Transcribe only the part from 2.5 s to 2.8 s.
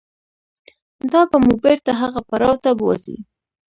ته